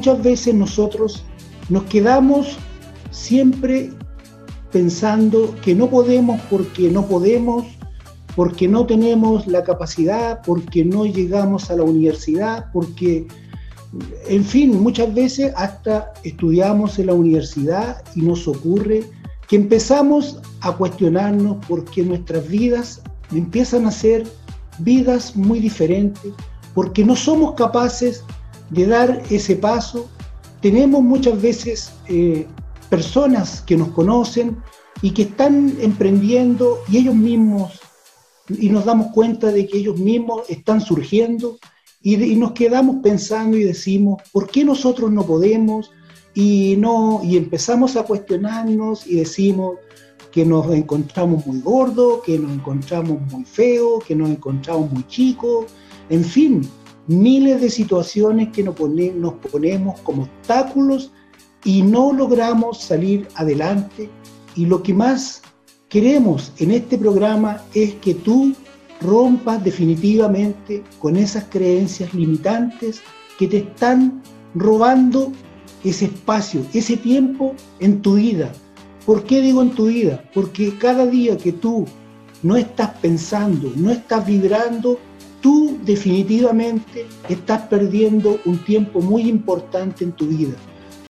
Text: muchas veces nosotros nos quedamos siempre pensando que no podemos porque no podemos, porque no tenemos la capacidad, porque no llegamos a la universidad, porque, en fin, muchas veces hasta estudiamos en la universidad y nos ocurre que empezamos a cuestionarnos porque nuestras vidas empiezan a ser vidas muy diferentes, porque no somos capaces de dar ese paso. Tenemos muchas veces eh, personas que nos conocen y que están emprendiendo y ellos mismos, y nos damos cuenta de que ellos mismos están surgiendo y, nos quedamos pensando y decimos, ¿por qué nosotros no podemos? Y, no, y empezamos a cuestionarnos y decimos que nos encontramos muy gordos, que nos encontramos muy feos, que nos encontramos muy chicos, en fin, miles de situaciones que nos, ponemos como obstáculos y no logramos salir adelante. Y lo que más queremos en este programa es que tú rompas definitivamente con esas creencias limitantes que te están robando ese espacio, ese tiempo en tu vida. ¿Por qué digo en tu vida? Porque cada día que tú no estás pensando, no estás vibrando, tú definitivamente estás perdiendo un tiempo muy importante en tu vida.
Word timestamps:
muchas 0.00 0.22
veces 0.22 0.54
nosotros 0.54 1.22
nos 1.68 1.82
quedamos 1.82 2.56
siempre 3.10 3.90
pensando 4.72 5.54
que 5.62 5.74
no 5.74 5.90
podemos 5.90 6.40
porque 6.48 6.88
no 6.88 7.06
podemos, 7.06 7.66
porque 8.34 8.66
no 8.66 8.86
tenemos 8.86 9.46
la 9.46 9.62
capacidad, 9.62 10.40
porque 10.46 10.86
no 10.86 11.04
llegamos 11.04 11.70
a 11.70 11.76
la 11.76 11.82
universidad, 11.82 12.72
porque, 12.72 13.28
en 14.26 14.42
fin, 14.42 14.82
muchas 14.82 15.12
veces 15.12 15.52
hasta 15.54 16.14
estudiamos 16.24 16.98
en 16.98 17.08
la 17.08 17.12
universidad 17.12 18.02
y 18.14 18.22
nos 18.22 18.48
ocurre 18.48 19.04
que 19.48 19.56
empezamos 19.56 20.40
a 20.62 20.72
cuestionarnos 20.72 21.58
porque 21.68 22.02
nuestras 22.02 22.48
vidas 22.48 23.02
empiezan 23.32 23.84
a 23.84 23.90
ser 23.90 24.26
vidas 24.78 25.36
muy 25.36 25.60
diferentes, 25.60 26.32
porque 26.72 27.04
no 27.04 27.14
somos 27.14 27.52
capaces 27.54 28.24
de 28.70 28.86
dar 28.86 29.22
ese 29.30 29.56
paso. 29.56 30.08
Tenemos 30.60 31.02
muchas 31.02 31.40
veces 31.40 31.92
eh, 32.08 32.46
personas 32.88 33.60
que 33.62 33.76
nos 33.76 33.88
conocen 33.88 34.56
y 35.02 35.10
que 35.12 35.22
están 35.22 35.76
emprendiendo 35.80 36.78
y 36.88 36.98
ellos 36.98 37.14
mismos, 37.14 37.80
y 38.48 38.68
nos 38.68 38.84
damos 38.84 39.08
cuenta 39.12 39.48
de 39.48 39.66
que 39.66 39.78
ellos 39.78 39.98
mismos 39.98 40.42
están 40.48 40.80
surgiendo 40.80 41.58
y, 42.02 42.16
nos 42.36 42.52
quedamos 42.52 42.96
pensando 43.02 43.56
y 43.56 43.64
decimos, 43.64 44.22
¿por 44.32 44.48
qué 44.48 44.64
nosotros 44.64 45.10
no 45.10 45.24
podemos? 45.26 45.90
Y, 46.34 46.76
no, 46.78 47.20
y 47.22 47.36
empezamos 47.36 47.96
a 47.96 48.04
cuestionarnos 48.04 49.06
y 49.06 49.16
decimos 49.16 49.76
que 50.32 50.46
nos 50.46 50.70
encontramos 50.72 51.44
muy 51.46 51.60
gordos, 51.60 52.22
que 52.24 52.38
nos 52.38 52.52
encontramos 52.52 53.20
muy 53.32 53.44
feos, 53.44 54.02
que 54.04 54.14
nos 54.14 54.30
encontramos 54.30 54.90
muy 54.90 55.06
chicos, 55.08 55.66
en 56.08 56.24
fin, 56.24 56.68
miles 57.10 57.60
de 57.60 57.70
situaciones 57.70 58.50
que 58.50 58.62
nos, 58.62 58.76
ponemos 58.76 60.00
como 60.02 60.22
obstáculos 60.22 61.10
y 61.64 61.82
no 61.82 62.12
logramos 62.12 62.78
salir 62.78 63.26
adelante. 63.34 64.08
Y 64.54 64.66
lo 64.66 64.80
que 64.82 64.94
más 64.94 65.42
queremos 65.88 66.52
en 66.58 66.70
este 66.70 66.96
programa 66.96 67.62
es 67.74 67.94
que 67.94 68.14
tú 68.14 68.54
rompas 69.00 69.62
definitivamente 69.64 70.84
con 71.00 71.16
esas 71.16 71.44
creencias 71.50 72.14
limitantes 72.14 73.02
que 73.38 73.48
te 73.48 73.56
están 73.58 74.22
robando 74.54 75.32
ese 75.82 76.04
espacio, 76.04 76.64
ese 76.72 76.96
tiempo 76.96 77.56
en 77.80 78.02
tu 78.02 78.14
vida. 78.14 78.52
¿Por 79.04 79.24
qué 79.24 79.40
digo 79.40 79.62
en 79.62 79.70
tu 79.70 79.86
vida? 79.86 80.22
Porque 80.32 80.78
cada 80.78 81.06
día 81.06 81.36
que 81.36 81.52
tú 81.52 81.86
no 82.44 82.56
estás 82.56 82.90
pensando, 83.00 83.72
no 83.74 83.90
estás 83.90 84.24
vibrando, 84.24 84.98
tú 85.40 85.78
definitivamente 85.82 87.06
estás 87.28 87.62
perdiendo 87.62 88.38
un 88.44 88.58
tiempo 88.58 89.00
muy 89.00 89.28
importante 89.28 90.04
en 90.04 90.12
tu 90.12 90.26
vida. 90.26 90.54